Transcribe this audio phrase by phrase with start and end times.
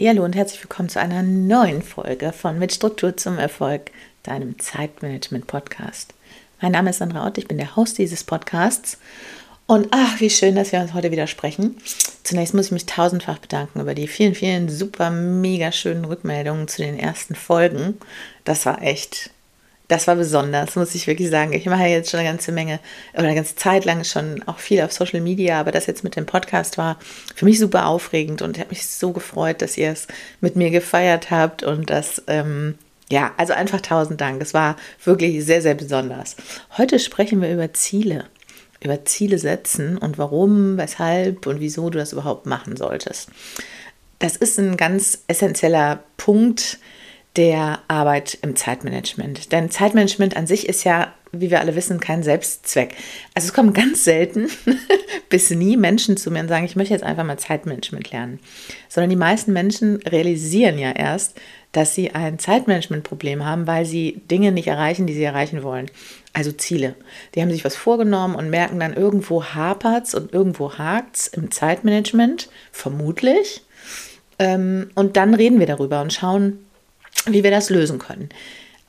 [0.00, 3.92] Hallo und herzlich willkommen zu einer neuen Folge von Mit Struktur zum Erfolg,
[4.24, 6.14] deinem Zeitmanagement-Podcast.
[6.60, 8.98] Mein Name ist Sandra Ott, ich bin der Host dieses Podcasts
[9.66, 11.76] und ach, wie schön, dass wir uns heute wieder sprechen.
[12.24, 16.82] Zunächst muss ich mich tausendfach bedanken über die vielen, vielen super, mega schönen Rückmeldungen zu
[16.82, 17.96] den ersten Folgen.
[18.42, 19.30] Das war echt
[19.88, 21.52] das war besonders, muss ich wirklich sagen.
[21.52, 22.80] Ich mache jetzt schon eine ganze Menge
[23.12, 26.16] oder eine ganze Zeit lang schon auch viel auf Social Media, aber das jetzt mit
[26.16, 26.98] dem Podcast war
[27.34, 30.06] für mich super aufregend und ich habe mich so gefreut, dass ihr es
[30.40, 32.78] mit mir gefeiert habt und das, ähm,
[33.10, 34.40] ja, also einfach tausend Dank.
[34.40, 36.36] Es war wirklich sehr, sehr besonders.
[36.78, 38.24] Heute sprechen wir über Ziele,
[38.82, 43.28] über Ziele setzen und warum, weshalb und wieso du das überhaupt machen solltest.
[44.18, 46.78] Das ist ein ganz essentieller Punkt,
[47.36, 49.50] der Arbeit im Zeitmanagement.
[49.52, 52.94] Denn Zeitmanagement an sich ist ja, wie wir alle wissen, kein Selbstzweck.
[53.34, 54.48] Also es kommen ganz selten
[55.28, 58.38] bis nie Menschen zu mir und sagen, ich möchte jetzt einfach mal Zeitmanagement lernen.
[58.88, 61.40] Sondern die meisten Menschen realisieren ja erst,
[61.72, 65.90] dass sie ein Zeitmanagementproblem haben, weil sie Dinge nicht erreichen, die sie erreichen wollen.
[66.32, 66.94] Also Ziele.
[67.34, 71.26] Die haben sich was vorgenommen und merken dann, irgendwo hapert es und irgendwo hakt es
[71.26, 73.62] im Zeitmanagement, vermutlich.
[74.38, 76.60] Ähm, und dann reden wir darüber und schauen,
[77.26, 78.28] wie wir das lösen können.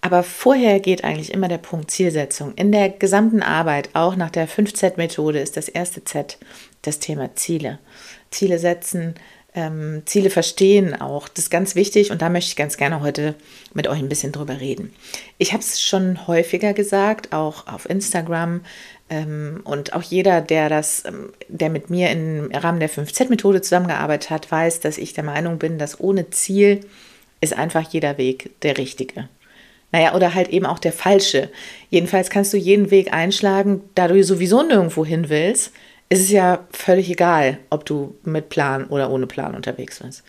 [0.01, 2.53] Aber vorher geht eigentlich immer der Punkt Zielsetzung.
[2.55, 6.37] In der gesamten Arbeit, auch nach der 5Z-Methode, ist das erste Z
[6.83, 7.79] das Thema Ziele.
[8.29, 9.15] Ziele setzen,
[9.55, 11.27] ähm, Ziele verstehen auch.
[11.27, 13.35] Das ist ganz wichtig und da möchte ich ganz gerne heute
[13.73, 14.93] mit euch ein bisschen drüber reden.
[15.37, 18.61] Ich habe es schon häufiger gesagt, auch auf Instagram.
[19.09, 24.29] Ähm, und auch jeder, der das, ähm, der mit mir im Rahmen der 5Z-Methode zusammengearbeitet
[24.29, 26.81] hat, weiß, dass ich der Meinung bin, dass ohne Ziel
[27.45, 29.29] ist einfach jeder Weg der richtige.
[29.91, 31.49] Naja, oder halt eben auch der falsche.
[31.89, 35.71] Jedenfalls kannst du jeden Weg einschlagen, da du sowieso nirgendwo hin willst,
[36.09, 40.23] ist es ja völlig egal, ob du mit Plan oder ohne Plan unterwegs bist.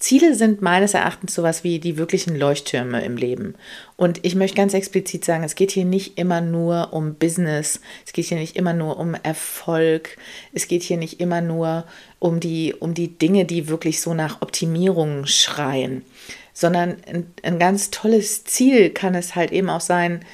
[0.00, 3.54] Ziele sind meines Erachtens sowas wie die wirklichen Leuchttürme im Leben.
[3.96, 8.14] Und ich möchte ganz explizit sagen, es geht hier nicht immer nur um Business, es
[8.14, 10.16] geht hier nicht immer nur um Erfolg,
[10.54, 11.84] es geht hier nicht immer nur
[12.18, 16.02] um die, um die Dinge, die wirklich so nach Optimierung schreien,
[16.52, 20.24] sondern ein, ein ganz tolles Ziel kann es halt eben auch sein,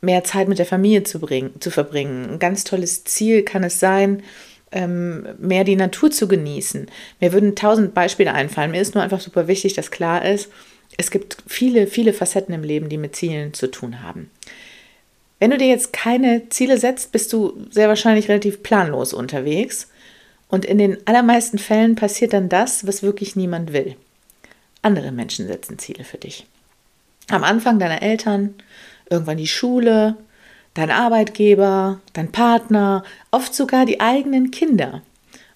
[0.00, 2.30] mehr Zeit mit der Familie zu, bringen, zu verbringen.
[2.30, 4.22] Ein ganz tolles Ziel kann es sein,
[4.72, 6.86] ähm, mehr die Natur zu genießen.
[7.20, 8.70] Mir würden tausend Beispiele einfallen.
[8.70, 10.50] Mir ist nur einfach super wichtig, dass klar ist,
[10.96, 14.30] es gibt viele, viele Facetten im Leben, die mit Zielen zu tun haben.
[15.38, 19.88] Wenn du dir jetzt keine Ziele setzt, bist du sehr wahrscheinlich relativ planlos unterwegs.
[20.48, 23.96] Und in den allermeisten Fällen passiert dann das, was wirklich niemand will.
[24.86, 26.46] Andere Menschen setzen Ziele für dich.
[27.28, 28.54] Am Anfang deiner Eltern,
[29.10, 30.16] irgendwann die Schule,
[30.74, 33.02] dein Arbeitgeber, dein Partner,
[33.32, 35.02] oft sogar die eigenen Kinder.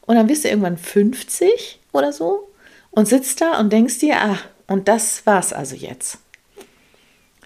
[0.00, 2.50] Und dann bist du irgendwann 50 oder so
[2.90, 6.18] und sitzt da und denkst dir, ah, und das war's also jetzt.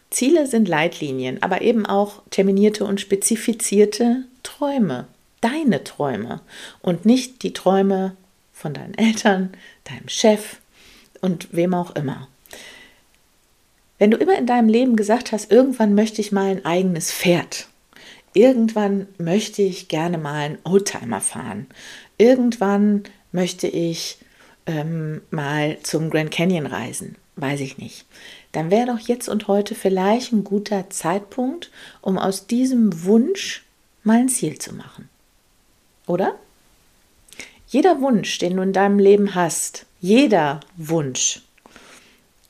[0.09, 5.07] Ziele sind Leitlinien, aber eben auch terminierte und spezifizierte Träume,
[5.43, 6.41] deine Träume
[6.81, 8.17] und nicht die Träume
[8.55, 9.53] von deinen Eltern,
[9.85, 10.61] deinem Chef
[11.25, 12.29] und wem auch immer.
[13.99, 17.69] Wenn du immer in deinem Leben gesagt hast, irgendwann möchte ich mal ein eigenes Pferd,
[18.35, 21.67] irgendwann möchte ich gerne mal einen Oldtimer fahren,
[22.19, 24.19] irgendwann möchte ich
[24.67, 28.05] ähm, mal zum Grand Canyon reisen, weiß ich nicht,
[28.53, 31.71] dann wäre doch jetzt und heute vielleicht ein guter Zeitpunkt,
[32.03, 33.65] um aus diesem Wunsch
[34.03, 35.09] mal ein Ziel zu machen.
[36.07, 36.35] Oder?
[37.67, 41.41] Jeder Wunsch, den du in deinem Leben hast, jeder Wunsch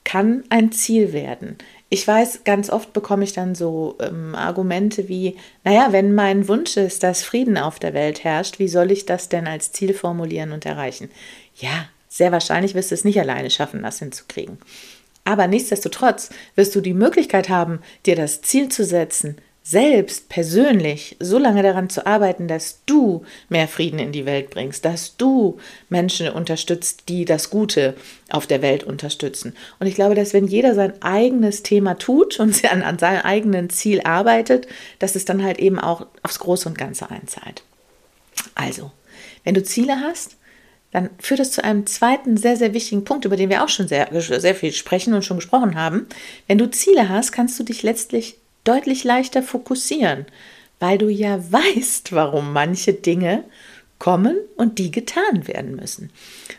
[0.03, 1.57] kann ein Ziel werden.
[1.87, 6.75] Ich weiß, ganz oft bekomme ich dann so ähm, Argumente wie, naja, wenn mein Wunsch
[6.75, 10.51] ist, dass Frieden auf der Welt herrscht, wie soll ich das denn als Ziel formulieren
[10.51, 11.09] und erreichen?
[11.55, 14.57] Ja, sehr wahrscheinlich wirst du es nicht alleine schaffen, das hinzukriegen.
[15.23, 19.37] Aber nichtsdestotrotz wirst du die Möglichkeit haben, dir das Ziel zu setzen,
[19.67, 24.85] selbst persönlich so lange daran zu arbeiten, dass du mehr Frieden in die Welt bringst,
[24.85, 25.57] dass du
[25.89, 27.95] Menschen unterstützt, die das Gute
[28.29, 29.55] auf der Welt unterstützen.
[29.79, 33.71] Und ich glaube, dass wenn jeder sein eigenes Thema tut und an, an seinem eigenen
[33.71, 34.67] Ziel arbeitet,
[34.99, 37.63] dass es dann halt eben auch aufs Große und Ganze einzahlt.
[38.53, 38.91] Also,
[39.43, 40.37] wenn du Ziele hast,
[40.91, 43.87] dann führt das zu einem zweiten sehr, sehr wichtigen Punkt, über den wir auch schon
[43.87, 46.07] sehr, sehr viel sprechen und schon gesprochen haben.
[46.45, 50.25] Wenn du Ziele hast, kannst du dich letztlich deutlich leichter fokussieren,
[50.79, 53.45] weil du ja weißt, warum manche Dinge
[53.97, 56.11] kommen und die getan werden müssen.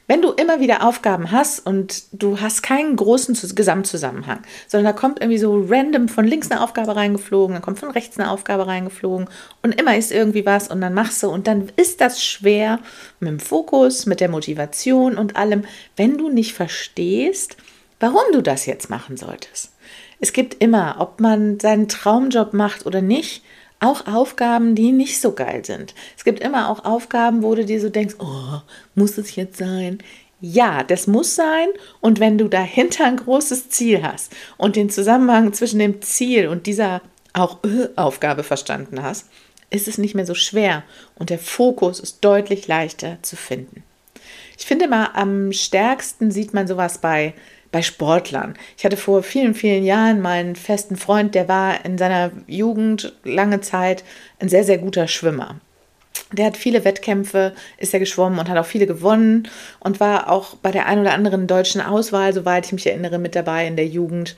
[0.06, 5.20] Wenn du immer wieder Aufgaben hast und du hast keinen großen Gesamtzusammenhang, sondern da kommt
[5.20, 9.28] irgendwie so random von links eine Aufgabe reingeflogen, dann kommt von rechts eine Aufgabe reingeflogen
[9.62, 12.78] und immer ist irgendwie was und dann machst du und dann ist das schwer
[13.20, 15.64] mit dem Fokus, mit der Motivation und allem,
[15.96, 17.56] wenn du nicht verstehst,
[18.00, 19.75] warum du das jetzt machen solltest.
[20.20, 23.42] Es gibt immer, ob man seinen Traumjob macht oder nicht,
[23.80, 25.94] auch Aufgaben, die nicht so geil sind.
[26.16, 28.60] Es gibt immer auch Aufgaben, wo du dir so denkst, oh,
[28.94, 29.98] muss es jetzt sein?
[30.40, 31.68] Ja, das muss sein.
[32.00, 36.66] Und wenn du dahinter ein großes Ziel hast und den Zusammenhang zwischen dem Ziel und
[36.66, 37.02] dieser
[37.32, 39.28] auch äh, Aufgabe verstanden hast,
[39.68, 40.84] ist es nicht mehr so schwer
[41.16, 43.82] und der Fokus ist deutlich leichter zu finden.
[44.58, 47.34] Ich finde mal, am stärksten sieht man sowas bei
[47.76, 48.54] bei Sportlern.
[48.78, 53.12] Ich hatte vor vielen, vielen Jahren mal einen festen Freund, der war in seiner Jugend
[53.22, 54.02] lange Zeit
[54.38, 55.56] ein sehr, sehr guter Schwimmer.
[56.32, 59.46] Der hat viele Wettkämpfe, ist ja geschwommen und hat auch viele gewonnen
[59.78, 63.36] und war auch bei der ein oder anderen deutschen Auswahl, soweit ich mich erinnere, mit
[63.36, 64.36] dabei in der Jugend.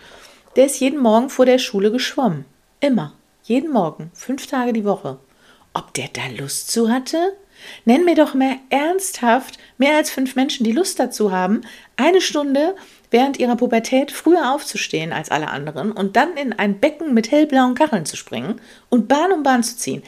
[0.57, 2.45] Der ist jeden Morgen vor der Schule geschwommen.
[2.81, 3.13] Immer.
[3.45, 4.11] Jeden Morgen.
[4.15, 5.21] Fünf Tage die Woche.
[5.75, 7.35] Ob der da Lust zu hatte?
[7.85, 11.63] Nenn mir doch mehr ernsthaft mehr als fünf Menschen, die Lust dazu haben,
[11.97, 12.75] eine Stunde
[13.11, 17.75] während ihrer Pubertät früher aufzustehen als alle anderen und dann in ein Becken mit hellblauen
[17.75, 20.03] Kacheln zu springen und Bahn um Bahn zu ziehen.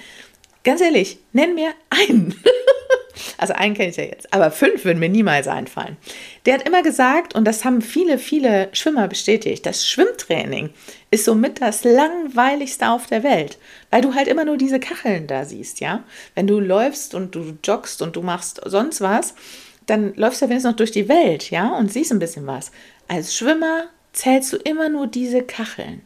[0.62, 2.34] Ganz ehrlich, nenn mir einen.
[3.38, 5.96] also einen kenne ich ja jetzt, aber fünf würden mir niemals einfallen.
[6.44, 10.70] Der hat immer gesagt, und das haben viele, viele Schwimmer bestätigt, das Schwimmtraining
[11.10, 13.58] ist somit das langweiligste auf der Welt,
[13.90, 16.04] weil du halt immer nur diese Kacheln da siehst, ja?
[16.34, 19.34] Wenn du läufst und du joggst und du machst sonst was,
[19.90, 22.70] dann läufst du ja wenigstens noch durch die Welt, ja, und siehst ein bisschen was.
[23.08, 26.02] Als Schwimmer zählst du immer nur diese Kacheln.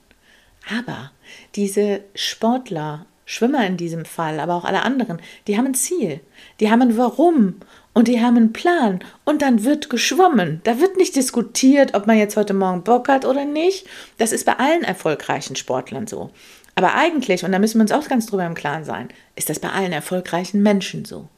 [0.75, 1.11] Aber
[1.55, 6.21] diese Sportler, Schwimmer in diesem Fall, aber auch alle anderen, die haben ein Ziel,
[6.61, 7.57] die haben ein Warum
[7.93, 10.61] und die haben einen Plan und dann wird geschwommen.
[10.65, 13.87] Da wird nicht diskutiert, ob man jetzt heute Morgen Bock hat oder nicht.
[14.19, 16.31] Das ist bei allen erfolgreichen Sportlern so.
[16.75, 19.59] Aber eigentlich, und da müssen wir uns auch ganz drüber im Klaren sein, ist das
[19.59, 21.29] bei allen erfolgreichen Menschen so.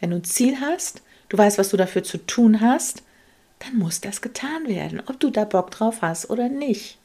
[0.00, 3.02] Wenn du ein Ziel hast, du weißt, was du dafür zu tun hast,
[3.60, 6.98] dann muss das getan werden, ob du da Bock drauf hast oder nicht.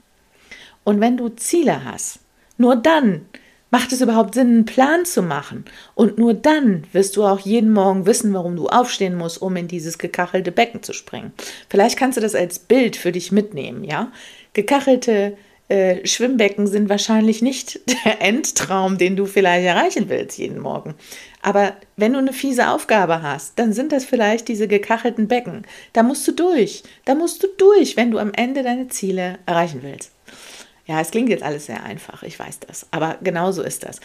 [0.84, 2.20] Und wenn du Ziele hast,
[2.58, 3.26] nur dann
[3.72, 5.66] macht es überhaupt Sinn, einen Plan zu machen.
[5.96, 9.68] Und nur dann wirst du auch jeden Morgen wissen, warum du aufstehen musst, um in
[9.68, 11.32] dieses gekachelte Becken zu springen.
[11.70, 14.12] Vielleicht kannst du das als Bild für dich mitnehmen, ja?
[14.54, 15.38] Gekachelte
[15.70, 20.96] äh, Schwimmbecken sind wahrscheinlich nicht der Endtraum, den du vielleicht erreichen willst jeden Morgen.
[21.42, 25.66] Aber wenn du eine fiese Aufgabe hast, dann sind das vielleicht diese gekachelten Becken.
[25.94, 26.84] Da musst du durch.
[27.06, 30.12] Da musst du durch, wenn du am Ende deine Ziele erreichen willst.
[30.86, 32.88] Ja, es klingt jetzt alles sehr einfach, ich weiß das.
[32.92, 34.00] Aber genau so ist das.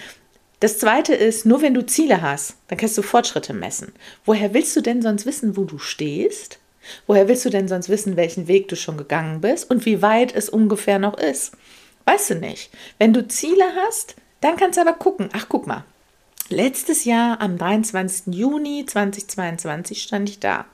[0.61, 3.93] Das zweite ist, nur wenn du Ziele hast, dann kannst du Fortschritte messen.
[4.25, 6.59] Woher willst du denn sonst wissen, wo du stehst?
[7.07, 10.35] Woher willst du denn sonst wissen, welchen Weg du schon gegangen bist und wie weit
[10.35, 11.53] es ungefähr noch ist?
[12.05, 12.71] Weißt du nicht.
[12.99, 15.29] Wenn du Ziele hast, dann kannst du aber gucken.
[15.33, 15.85] Ach, guck mal.
[16.49, 18.33] Letztes Jahr am 23.
[18.33, 20.67] Juni 2022 stand ich da.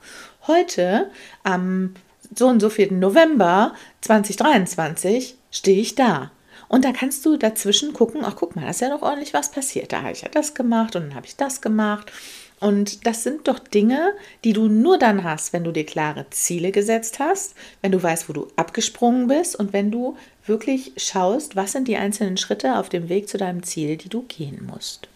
[0.45, 1.09] Heute
[1.41, 1.95] am
[2.35, 2.91] so und so 4.
[2.91, 6.31] November 2023 stehe ich da.
[6.67, 9.49] Und da kannst du dazwischen gucken, ach guck mal, da ist ja noch ordentlich was
[9.49, 9.91] passiert.
[9.91, 12.11] Da habe ich ja das gemacht und dann habe ich das gemacht.
[12.59, 16.71] Und das sind doch Dinge, die du nur dann hast, wenn du dir klare Ziele
[16.71, 21.71] gesetzt hast, wenn du weißt, wo du abgesprungen bist und wenn du wirklich schaust, was
[21.71, 25.09] sind die einzelnen Schritte auf dem Weg zu deinem Ziel, die du gehen musst.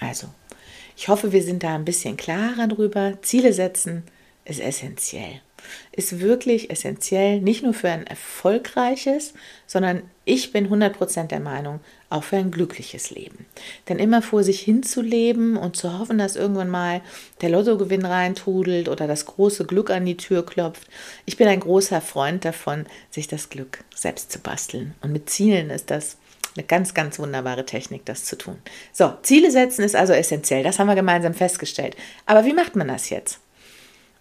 [0.00, 0.28] Also,
[0.96, 3.18] ich hoffe, wir sind da ein bisschen klarer drüber.
[3.22, 4.04] Ziele setzen
[4.44, 5.40] ist essentiell
[5.92, 9.34] ist wirklich essentiell, nicht nur für ein erfolgreiches,
[9.66, 11.80] sondern ich bin 100% der Meinung,
[12.10, 13.46] auch für ein glückliches Leben.
[13.88, 17.00] Denn immer vor sich hinzuleben und zu hoffen, dass irgendwann mal
[17.40, 20.88] der Lottogewinn reintrudelt oder das große Glück an die Tür klopft.
[21.26, 24.94] Ich bin ein großer Freund davon, sich das Glück selbst zu basteln.
[25.02, 26.16] Und mit Zielen ist das
[26.56, 28.58] eine ganz, ganz wunderbare Technik, das zu tun.
[28.92, 30.62] So, Ziele setzen ist also essentiell.
[30.62, 31.96] Das haben wir gemeinsam festgestellt.
[32.26, 33.40] Aber wie macht man das jetzt?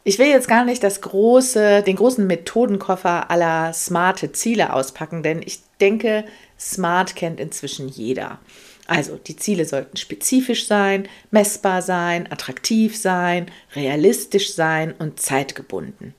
[0.06, 5.42] Ich will jetzt gar nicht das große, den großen Methodenkoffer aller smarte Ziele auspacken, denn
[5.42, 6.26] ich denke,
[6.60, 8.40] smart kennt inzwischen jeder.
[8.86, 16.14] Also die Ziele sollten spezifisch sein, messbar sein, attraktiv sein, realistisch sein und zeitgebunden.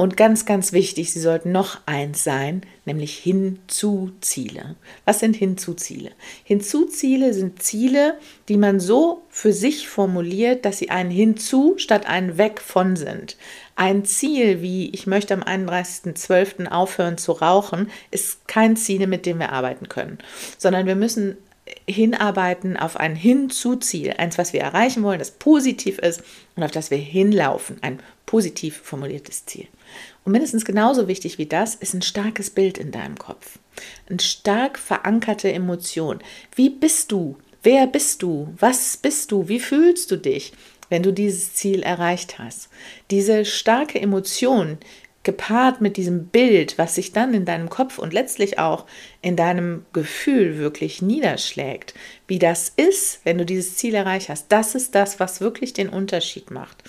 [0.00, 4.76] Und ganz, ganz wichtig, sie sollten noch eins sein, nämlich Hinzuziele.
[5.04, 6.12] Was sind Hinzuziele?
[6.42, 8.14] Hinzuziele sind Ziele,
[8.48, 13.36] die man so für sich formuliert, dass sie ein Hinzu statt ein Weg von sind.
[13.76, 16.68] Ein Ziel wie ich möchte am 31.12.
[16.68, 20.16] aufhören zu rauchen, ist kein Ziel, mit dem wir arbeiten können,
[20.56, 21.36] sondern wir müssen
[21.86, 26.22] hinarbeiten auf ein Hinzu-Ziel, eins, was wir erreichen wollen, das positiv ist
[26.56, 28.00] und auf das wir hinlaufen, ein
[28.30, 29.66] positiv formuliertes Ziel.
[30.24, 33.58] Und mindestens genauso wichtig wie das ist ein starkes Bild in deinem Kopf,
[34.08, 36.20] eine stark verankerte Emotion.
[36.54, 37.36] Wie bist du?
[37.64, 38.54] Wer bist du?
[38.56, 39.48] Was bist du?
[39.48, 40.52] Wie fühlst du dich,
[40.90, 42.68] wenn du dieses Ziel erreicht hast?
[43.10, 44.78] Diese starke Emotion,
[45.24, 48.86] gepaart mit diesem Bild, was sich dann in deinem Kopf und letztlich auch
[49.22, 51.94] in deinem Gefühl wirklich niederschlägt,
[52.28, 55.88] wie das ist, wenn du dieses Ziel erreicht hast, das ist das, was wirklich den
[55.88, 56.84] Unterschied macht.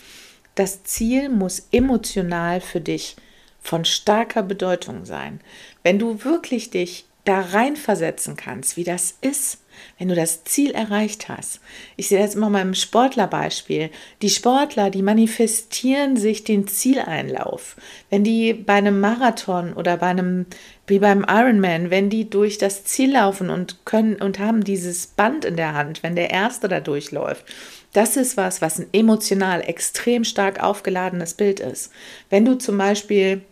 [0.56, 3.16] Das Ziel muss emotional für dich
[3.62, 5.40] von starker Bedeutung sein.
[5.84, 9.60] Wenn du wirklich dich da reinversetzen kannst, wie das ist,
[9.98, 11.60] wenn du das Ziel erreicht hast.
[11.96, 13.90] Ich sehe jetzt immer mal im Sportlerbeispiel.
[14.22, 17.76] Die Sportler, die manifestieren sich den Zieleinlauf.
[18.10, 20.46] Wenn die bei einem Marathon oder bei einem,
[20.88, 25.46] wie beim Ironman, wenn die durch das Ziel laufen und können und haben dieses Band
[25.46, 27.46] in der Hand, wenn der Erste da durchläuft.
[27.94, 31.92] Das ist was, was ein emotional extrem stark aufgeladenes Bild ist.
[32.30, 33.44] Wenn du zum Beispiel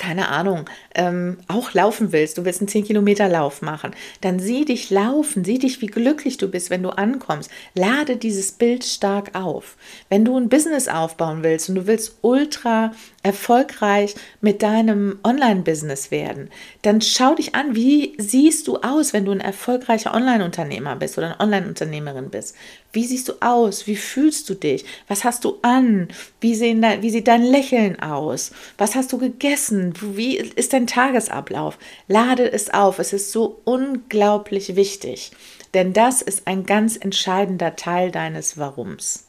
[0.00, 5.44] keine Ahnung, ähm, auch laufen willst, du willst einen 10-Kilometer-Lauf machen, dann sieh dich laufen,
[5.44, 7.50] sieh dich, wie glücklich du bist, wenn du ankommst.
[7.74, 9.76] Lade dieses Bild stark auf.
[10.08, 12.92] Wenn du ein Business aufbauen willst und du willst ultra
[13.22, 16.50] erfolgreich mit deinem Online-Business werden,
[16.82, 21.28] dann schau dich an, wie siehst du aus, wenn du ein erfolgreicher Online-Unternehmer bist oder
[21.28, 22.56] eine Online-Unternehmerin bist.
[22.92, 23.86] Wie siehst du aus?
[23.86, 24.84] Wie fühlst du dich?
[25.06, 26.08] Was hast du an?
[26.40, 28.50] Wie, sehen wie sieht dein Lächeln aus?
[28.78, 29.92] Was hast du gegessen?
[30.00, 31.78] Wie ist dein Tagesablauf?
[32.08, 32.98] Lade es auf.
[32.98, 35.32] Es ist so unglaublich wichtig,
[35.74, 39.26] denn das ist ein ganz entscheidender Teil deines Warums.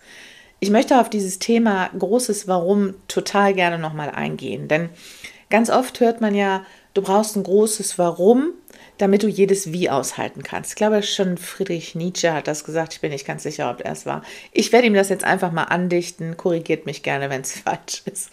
[0.59, 4.89] Ich möchte auf dieses Thema großes Warum total gerne nochmal eingehen, denn
[5.49, 8.53] ganz oft hört man ja, du brauchst ein großes Warum,
[9.01, 10.71] damit du jedes Wie aushalten kannst.
[10.71, 12.93] Ich glaube, schon Friedrich Nietzsche hat das gesagt.
[12.93, 14.21] Ich bin nicht ganz sicher, ob er es war.
[14.51, 16.37] Ich werde ihm das jetzt einfach mal andichten.
[16.37, 18.29] Korrigiert mich gerne, wenn es falsch ist.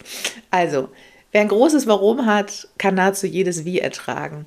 [0.51, 0.89] Also,
[1.31, 4.45] wer ein großes Warum hat, kann nahezu jedes Wie ertragen.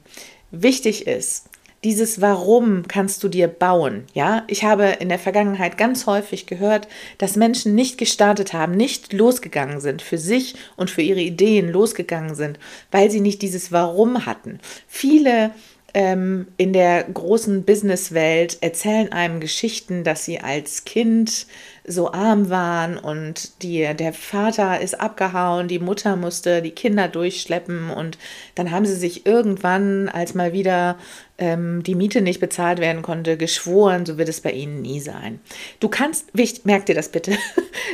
[0.50, 1.48] Wichtig ist,
[1.84, 4.04] dieses Warum kannst du dir bauen.
[4.14, 6.86] Ja, ich habe in der Vergangenheit ganz häufig gehört,
[7.18, 12.36] dass Menschen nicht gestartet haben, nicht losgegangen sind, für sich und für ihre Ideen losgegangen
[12.36, 12.60] sind,
[12.92, 14.60] weil sie nicht dieses Warum hatten.
[14.86, 15.50] Viele
[15.94, 21.46] ähm, in der großen Businesswelt erzählen einem Geschichten, dass sie als Kind
[21.84, 27.90] so arm waren und die, der Vater ist abgehauen, die Mutter musste die Kinder durchschleppen
[27.90, 28.18] und
[28.54, 30.96] dann haben sie sich irgendwann, als mal wieder
[31.38, 35.40] ähm, die Miete nicht bezahlt werden konnte, geschworen, so wird es bei ihnen nie sein.
[35.80, 37.32] Du kannst, wichtig, merk dir das bitte,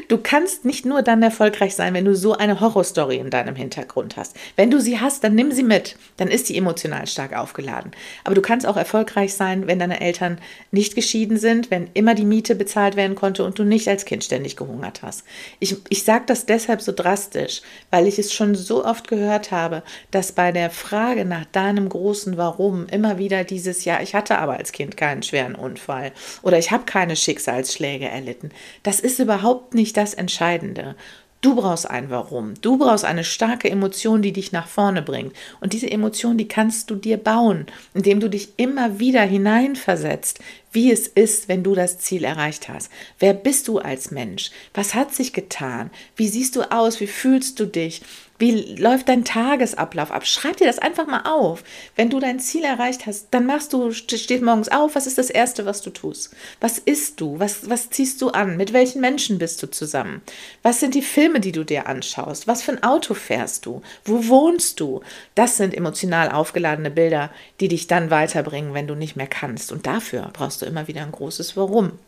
[0.08, 4.18] du kannst nicht nur dann erfolgreich sein, wenn du so eine Horrorstory in deinem Hintergrund
[4.18, 4.36] hast.
[4.56, 7.92] Wenn du sie hast, dann nimm sie mit, dann ist sie emotional stark aufgeladen.
[8.24, 10.38] Aber du kannst auch erfolgreich sein, wenn deine Eltern
[10.70, 14.24] nicht geschieden sind, wenn immer die Miete bezahlt werden konnte und du nicht als Kind
[14.24, 15.24] ständig gehungert hast.
[15.58, 19.82] Ich, ich sage das deshalb so drastisch, weil ich es schon so oft gehört habe,
[20.10, 24.38] dass bei der Frage nach deinem großen Warum immer wieder wieder dieses Jahr, ich hatte
[24.38, 28.50] aber als Kind keinen schweren Unfall oder ich habe keine Schicksalsschläge erlitten.
[28.82, 30.96] Das ist überhaupt nicht das Entscheidende.
[31.40, 32.54] Du brauchst ein Warum.
[32.62, 35.34] Du brauchst eine starke Emotion, die dich nach vorne bringt.
[35.60, 40.40] Und diese Emotion, die kannst du dir bauen, indem du dich immer wieder hineinversetzt,
[40.72, 42.90] wie es ist, wenn du das Ziel erreicht hast.
[43.20, 44.50] Wer bist du als Mensch?
[44.74, 45.90] Was hat sich getan?
[46.16, 46.98] Wie siehst du aus?
[46.98, 48.02] Wie fühlst du dich?
[48.38, 50.24] Wie läuft dein Tagesablauf ab?
[50.24, 51.64] Schreib dir das einfach mal auf.
[51.96, 54.94] Wenn du dein Ziel erreicht hast, dann machst du, stehst morgens auf.
[54.94, 56.32] Was ist das Erste, was du tust?
[56.60, 57.40] Was isst du?
[57.40, 58.56] Was, was ziehst du an?
[58.56, 60.22] Mit welchen Menschen bist du zusammen?
[60.62, 62.46] Was sind die Filme, die du dir anschaust?
[62.46, 63.82] Was für ein Auto fährst du?
[64.04, 65.00] Wo wohnst du?
[65.34, 69.72] Das sind emotional aufgeladene Bilder, die dich dann weiterbringen, wenn du nicht mehr kannst.
[69.72, 71.98] Und dafür brauchst du immer wieder ein großes Warum.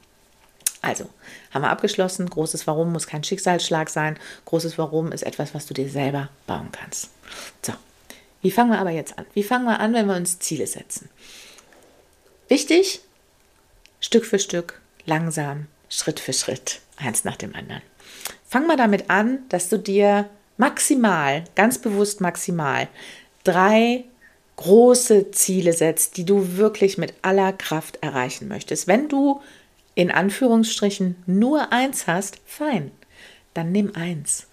[0.82, 1.08] Also,
[1.50, 2.28] haben wir abgeschlossen.
[2.28, 4.18] Großes Warum muss kein Schicksalsschlag sein.
[4.46, 7.10] Großes Warum ist etwas, was du dir selber bauen kannst.
[7.62, 7.72] So,
[8.42, 9.26] wie fangen wir aber jetzt an?
[9.34, 11.10] Wie fangen wir an, wenn wir uns Ziele setzen?
[12.49, 13.00] Wichtig,
[14.00, 17.82] Stück für Stück, langsam, Schritt für Schritt, eins nach dem anderen.
[18.49, 22.88] Fang mal damit an, dass du dir maximal, ganz bewusst maximal,
[23.44, 24.04] drei
[24.56, 28.87] große Ziele setzt, die du wirklich mit aller Kraft erreichen möchtest.
[28.87, 29.40] Wenn du
[30.00, 32.90] in Anführungsstrichen nur eins hast, fein,
[33.52, 34.47] dann nimm eins.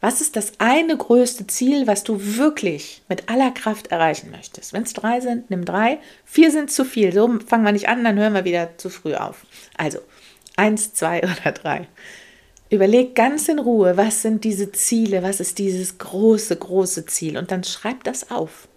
[0.00, 4.72] Was ist das eine größte Ziel, was du wirklich mit aller Kraft erreichen möchtest?
[4.72, 5.98] Wenn es drei sind, nimm drei.
[6.24, 7.12] Vier sind zu viel.
[7.12, 9.44] So fangen wir nicht an, dann hören wir wieder zu früh auf.
[9.76, 9.98] Also
[10.54, 11.88] eins, zwei oder drei.
[12.70, 17.50] Überleg ganz in Ruhe, was sind diese Ziele, was ist dieses große, große Ziel und
[17.50, 18.68] dann schreib das auf.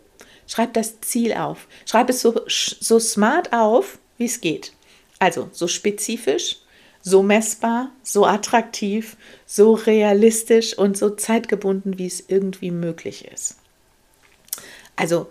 [0.47, 1.67] Schreib das Ziel auf.
[1.85, 4.73] Schreib es so, so smart auf, wie es geht.
[5.19, 6.57] Also so spezifisch,
[7.01, 13.55] so messbar, so attraktiv, so realistisch und so zeitgebunden, wie es irgendwie möglich ist.
[14.95, 15.29] Also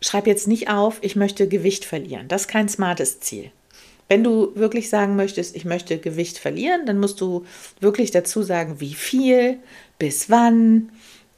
[0.00, 2.28] schreib jetzt nicht auf, ich möchte Gewicht verlieren.
[2.28, 3.50] Das ist kein smartes Ziel.
[4.08, 7.46] Wenn du wirklich sagen möchtest, ich möchte Gewicht verlieren, dann musst du
[7.80, 9.58] wirklich dazu sagen, wie viel,
[9.98, 10.90] bis wann.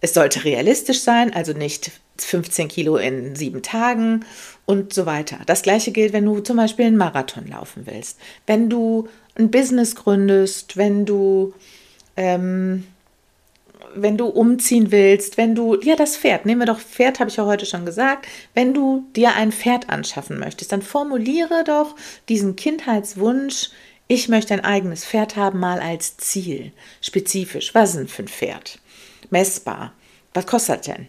[0.05, 4.27] Es sollte realistisch sein, also nicht 15 Kilo in sieben Tagen
[4.67, 5.39] und so weiter.
[5.47, 9.95] Das gleiche gilt, wenn du zum Beispiel einen Marathon laufen willst, wenn du ein Business
[9.95, 11.55] gründest, wenn du
[12.19, 12.85] ähm,
[13.95, 17.37] wenn du umziehen willst, wenn du, ja, das Pferd, nehmen wir doch Pferd, habe ich
[17.37, 21.97] ja heute schon gesagt, wenn du dir ein Pferd anschaffen möchtest, dann formuliere doch
[22.29, 23.71] diesen Kindheitswunsch,
[24.07, 26.73] ich möchte ein eigenes Pferd haben, mal als Ziel.
[27.01, 27.75] Spezifisch.
[27.75, 28.81] Was denn für ein Pferd?
[29.31, 29.93] Messbar.
[30.33, 31.09] Was kostet denn?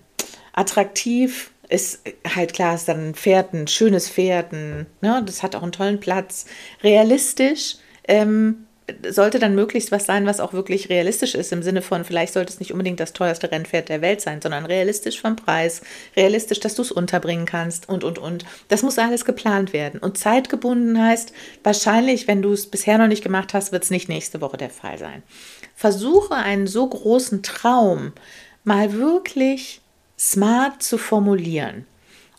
[0.53, 2.01] Attraktiv ist
[2.35, 5.71] halt klar, ist dann ein Pferd, ein schönes Pferd, ein, ne, das hat auch einen
[5.71, 6.45] tollen Platz.
[6.83, 8.65] Realistisch, ähm,
[9.07, 12.53] sollte dann möglichst was sein, was auch wirklich realistisch ist, im Sinne von, vielleicht sollte
[12.53, 15.81] es nicht unbedingt das teuerste Rennpferd der Welt sein, sondern realistisch vom Preis,
[16.15, 18.45] realistisch, dass du es unterbringen kannst und, und, und.
[18.67, 19.99] Das muss alles geplant werden.
[19.99, 24.09] Und zeitgebunden heißt, wahrscheinlich, wenn du es bisher noch nicht gemacht hast, wird es nicht
[24.09, 25.23] nächste Woche der Fall sein.
[25.75, 28.13] Versuche einen so großen Traum
[28.63, 29.81] mal wirklich
[30.17, 31.85] smart zu formulieren.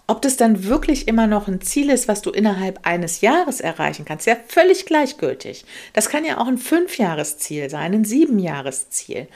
[0.08, 4.04] Ob das dann wirklich immer noch ein Ziel ist, was du innerhalb eines Jahres erreichen
[4.04, 5.64] kannst, ja völlig gleichgültig.
[5.94, 9.26] Das kann ja auch ein Fünfjahresziel sein, ein Siebenjahresziel.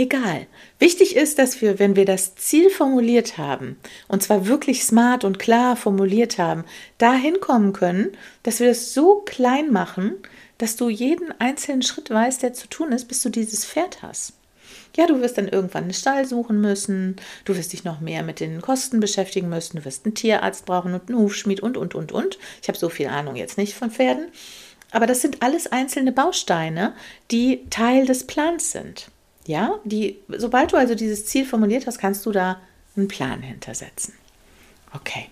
[0.00, 0.46] Egal.
[0.78, 3.78] Wichtig ist, dass wir, wenn wir das Ziel formuliert haben,
[4.08, 6.64] und zwar wirklich smart und klar formuliert haben,
[6.96, 10.14] dahin kommen können, dass wir das so klein machen,
[10.56, 14.32] dass du jeden einzelnen Schritt weißt, der zu tun ist, bis du dieses Pferd hast.
[14.96, 18.40] Ja, du wirst dann irgendwann einen Stall suchen müssen, du wirst dich noch mehr mit
[18.40, 22.10] den Kosten beschäftigen müssen, du wirst einen Tierarzt brauchen und einen Hufschmied und, und, und,
[22.10, 22.38] und.
[22.62, 24.28] Ich habe so viel Ahnung jetzt nicht von Pferden.
[24.92, 26.94] Aber das sind alles einzelne Bausteine,
[27.30, 29.10] die Teil des Plans sind.
[29.50, 32.60] Ja, die, sobald du also dieses Ziel formuliert hast, kannst du da
[32.96, 34.14] einen Plan hintersetzen.
[34.94, 35.28] Okay.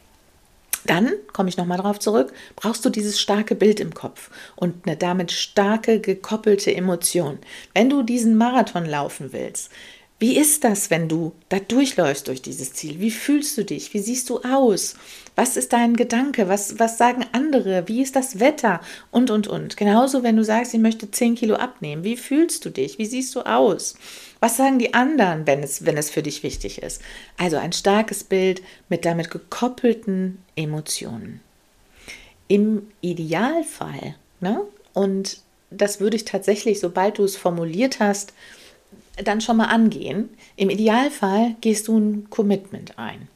[0.87, 4.96] Dann komme ich nochmal darauf zurück, brauchst du dieses starke Bild im Kopf und eine
[4.96, 7.38] damit starke gekoppelte Emotion.
[7.75, 9.70] Wenn du diesen Marathon laufen willst,
[10.18, 12.98] wie ist das, wenn du da durchläufst durch dieses Ziel?
[12.98, 13.94] Wie fühlst du dich?
[13.94, 14.96] Wie siehst du aus?
[15.38, 16.48] Was ist dein Gedanke?
[16.48, 17.87] Was, was sagen andere?
[17.87, 18.81] Wie ist das Wetter?
[19.12, 19.77] Und, und, und.
[19.77, 22.03] Genauso, wenn du sagst, ich möchte 10 Kilo abnehmen.
[22.03, 22.98] Wie fühlst du dich?
[22.98, 23.94] Wie siehst du aus?
[24.40, 27.03] Was sagen die anderen, wenn es, wenn es für dich wichtig ist?
[27.37, 31.40] Also ein starkes Bild mit damit gekoppelten Emotionen.
[32.48, 34.62] Im Idealfall, ne?
[34.92, 38.33] und das würde ich tatsächlich, sobald du es formuliert hast,
[39.22, 40.31] dann schon mal angehen.
[40.57, 43.29] Im Idealfall gehst du ein Commitment ein.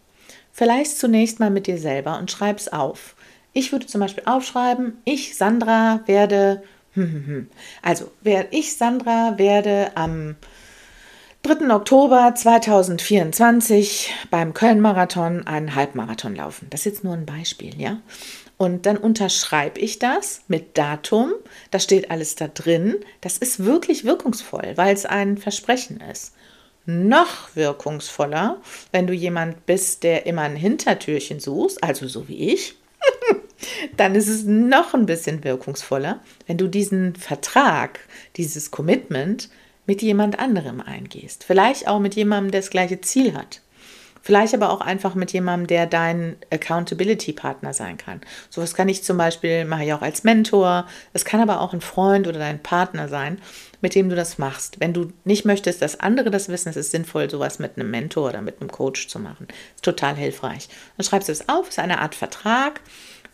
[0.53, 3.17] Vielleicht zunächst mal mit dir selber und schreib es auf.
[3.55, 6.63] Ich würde zum Beispiel aufschreiben, ich, Sandra, werde,
[7.83, 8.11] also,
[8.51, 10.37] ich, Sandra, werde am
[11.43, 11.75] 3.
[11.75, 16.69] Oktober 2024 beim Köln-Marathon einen Halbmarathon laufen.
[16.71, 18.01] Das ist jetzt nur ein Beispiel, ja?
[18.59, 21.33] Und dann unterschreibe ich das mit Datum.
[21.73, 22.97] Da steht alles da drin.
[23.21, 26.33] Das ist wirklich wirkungsvoll, weil es ein Versprechen ist.
[26.85, 32.75] Noch wirkungsvoller, wenn du jemand bist, der immer ein Hintertürchen suchst, also so wie ich,
[33.97, 38.01] dann ist es noch ein bisschen wirkungsvoller, wenn du diesen Vertrag,
[38.37, 39.49] dieses Commitment
[39.87, 41.45] mit jemand anderem eingehst.
[41.45, 43.61] Vielleicht auch mit jemandem, der das gleiche Ziel hat.
[44.23, 48.21] Vielleicht aber auch einfach mit jemandem, der dein Accountability-Partner sein kann.
[48.51, 50.87] So was kann ich zum Beispiel, mache ich auch als Mentor.
[51.13, 53.41] Es kann aber auch ein Freund oder dein Partner sein,
[53.83, 54.81] mit dem du das machst.
[54.81, 58.31] Wenn du nicht möchtest, dass andere das wissen, es ist sinnvoll, sowas mit einem Mentor
[58.31, 59.49] oder mit einem Coach zu machen.
[59.75, 60.69] Ist total hilfreich.
[60.97, 62.81] Dann schreibst du es auf, ist eine Art Vertrag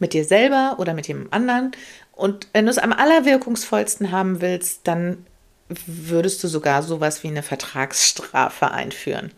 [0.00, 1.72] mit dir selber oder mit jemand anderen.
[2.12, 5.24] Und wenn du es am allerwirkungsvollsten haben willst, dann
[5.86, 9.32] würdest du sogar sowas wie eine Vertragsstrafe einführen.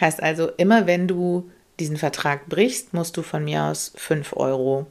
[0.00, 4.86] Heißt also, immer wenn du diesen Vertrag brichst, musst du von mir aus 5 Euro,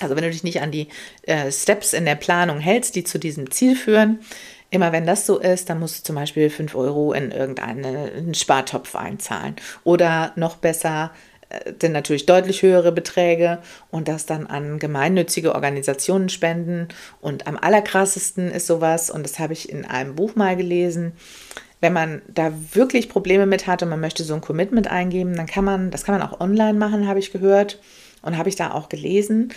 [0.00, 0.88] also wenn du dich nicht an die
[1.22, 4.20] äh, Steps in der Planung hältst, die zu diesem Ziel führen,
[4.70, 8.94] immer wenn das so ist, dann musst du zum Beispiel 5 Euro in irgendeinen Spartopf
[8.94, 9.56] einzahlen.
[9.84, 11.10] Oder noch besser,
[11.48, 13.58] äh, denn natürlich deutlich höhere Beträge
[13.90, 16.88] und das dann an gemeinnützige Organisationen spenden.
[17.20, 21.12] Und am allerkrassesten ist sowas, und das habe ich in einem Buch mal gelesen,
[21.80, 25.46] wenn man da wirklich Probleme mit hat und man möchte so ein Commitment eingeben, dann
[25.46, 27.78] kann man, das kann man auch online machen, habe ich gehört
[28.22, 29.52] und habe ich da auch gelesen.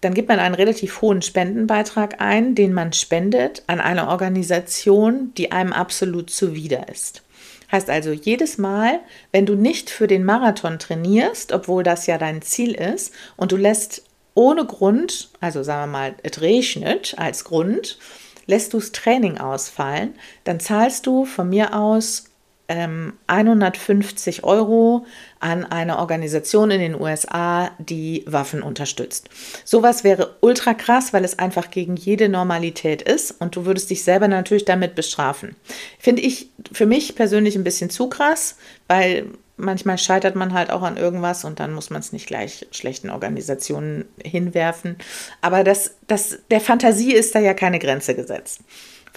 [0.00, 5.52] Dann gibt man einen relativ hohen Spendenbeitrag ein, den man spendet an eine Organisation, die
[5.52, 7.22] einem absolut zuwider ist.
[7.70, 12.42] Heißt also, jedes Mal, wenn du nicht für den Marathon trainierst, obwohl das ja dein
[12.42, 14.02] Ziel ist, und du lässt
[14.34, 17.98] ohne Grund, also sagen wir mal, es regnet als Grund,
[18.46, 22.29] lässt du das Training ausfallen, dann zahlst du von mir aus
[22.70, 25.04] ähm, 150 Euro
[25.40, 29.28] an eine Organisation in den USA, die Waffen unterstützt.
[29.64, 34.04] Sowas wäre ultra krass, weil es einfach gegen jede Normalität ist und du würdest dich
[34.04, 35.56] selber natürlich damit bestrafen.
[35.98, 38.56] Finde ich für mich persönlich ein bisschen zu krass,
[38.86, 42.68] weil manchmal scheitert man halt auch an irgendwas und dann muss man es nicht gleich
[42.70, 44.96] schlechten Organisationen hinwerfen.
[45.40, 48.60] Aber das, das, der Fantasie ist da ja keine Grenze gesetzt.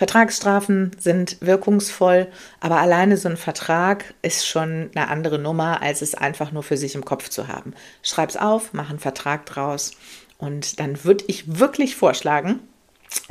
[0.04, 2.28] Vertragsstrafen sind wirkungsvoll,
[2.60, 6.76] aber alleine so ein Vertrag ist schon eine andere Nummer, als es einfach nur für
[6.76, 7.74] sich im Kopf zu haben.
[8.02, 9.94] Schreib's auf, mach einen Vertrag draus
[10.38, 12.60] und dann würde ich wirklich vorschlagen,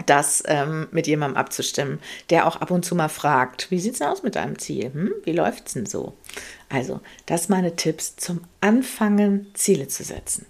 [0.07, 1.99] das ähm, mit jemandem abzustimmen,
[2.31, 4.95] der auch ab und zu mal fragt, wie sieht es aus mit deinem Ziel?
[4.95, 5.13] Hm?
[5.25, 6.15] Wie läuft es denn so?
[6.71, 10.47] Also, das meine Tipps zum Anfangen, Ziele zu setzen.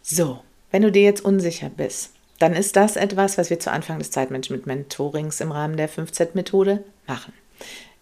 [0.00, 3.98] So, wenn du dir jetzt unsicher bist, dann ist das etwas, was wir zu Anfang
[3.98, 7.34] des Zeitmanagement-Mentorings im Rahmen der 5Z-Methode machen.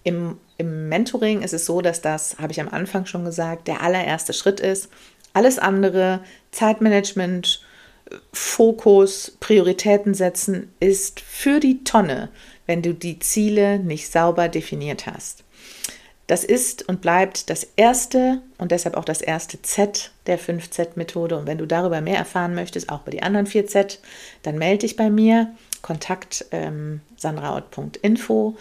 [0.04, 3.82] Im, Im Mentoring ist es so, dass das, habe ich am Anfang schon gesagt, der
[3.82, 4.90] allererste Schritt ist.
[5.32, 6.20] Alles andere,
[6.52, 7.62] Zeitmanagement,
[8.32, 12.28] Fokus, Prioritäten setzen, ist für die Tonne,
[12.64, 15.42] wenn du die Ziele nicht sauber definiert hast.
[16.28, 21.38] Das ist und bleibt das erste und deshalb auch das erste Z der 5Z-Methode.
[21.38, 23.98] Und wenn du darüber mehr erfahren möchtest, auch bei den anderen 4Z,
[24.42, 25.54] dann melde dich bei mir.
[25.80, 28.56] Kontakt ähm, sandraut.info.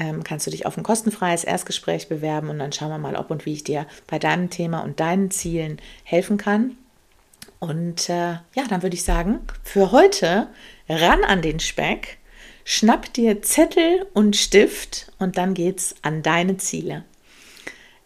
[0.00, 3.30] Ähm, kannst du dich auf ein kostenfreies Erstgespräch bewerben und dann schauen wir mal, ob
[3.30, 6.76] und wie ich dir bei deinem Thema und deinen Zielen helfen kann.
[7.60, 10.48] Und äh, ja, dann würde ich sagen, für heute
[10.88, 12.18] ran an den Speck,
[12.64, 17.04] schnapp dir Zettel und Stift und dann geht's an deine Ziele.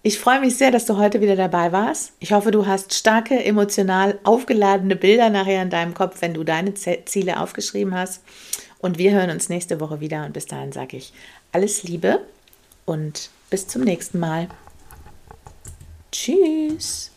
[0.07, 2.12] Ich freue mich sehr, dass du heute wieder dabei warst.
[2.21, 6.75] Ich hoffe, du hast starke, emotional aufgeladene Bilder nachher in deinem Kopf, wenn du deine
[6.75, 8.23] Ziele aufgeschrieben hast.
[8.79, 10.25] Und wir hören uns nächste Woche wieder.
[10.25, 11.12] Und bis dahin sage ich
[11.51, 12.21] alles Liebe
[12.85, 14.47] und bis zum nächsten Mal.
[16.12, 17.11] Tschüss.